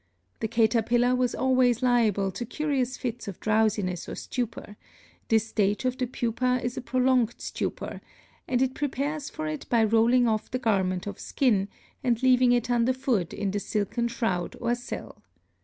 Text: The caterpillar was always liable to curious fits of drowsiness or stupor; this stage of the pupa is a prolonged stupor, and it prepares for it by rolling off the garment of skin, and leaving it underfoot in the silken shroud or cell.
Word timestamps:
The 0.39 0.47
caterpillar 0.47 1.13
was 1.13 1.35
always 1.35 1.83
liable 1.83 2.31
to 2.31 2.43
curious 2.43 2.97
fits 2.97 3.27
of 3.27 3.39
drowsiness 3.39 4.09
or 4.09 4.15
stupor; 4.15 4.75
this 5.27 5.47
stage 5.49 5.85
of 5.85 5.95
the 5.95 6.07
pupa 6.07 6.59
is 6.63 6.75
a 6.75 6.81
prolonged 6.81 7.35
stupor, 7.37 8.01
and 8.47 8.63
it 8.63 8.73
prepares 8.73 9.29
for 9.29 9.45
it 9.45 9.69
by 9.69 9.83
rolling 9.83 10.27
off 10.27 10.49
the 10.49 10.57
garment 10.57 11.05
of 11.05 11.19
skin, 11.19 11.67
and 12.03 12.23
leaving 12.23 12.51
it 12.51 12.71
underfoot 12.71 13.31
in 13.31 13.51
the 13.51 13.59
silken 13.59 14.07
shroud 14.07 14.55
or 14.59 14.73
cell. 14.73 15.21